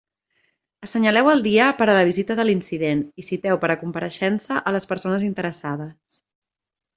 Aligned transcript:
Assenyaleu 0.85 1.27
el 1.33 1.43
dia 1.47 1.67
per 1.81 1.87
a 1.93 1.97
la 1.97 2.05
vista 2.07 2.37
de 2.39 2.45
l'incident 2.47 3.03
i 3.25 3.29
citeu 3.29 3.59
per 3.67 3.71
a 3.75 3.79
compareixença 3.83 4.59
a 4.71 4.75
les 4.77 4.89
persones 4.95 5.27
interessades. 5.29 6.19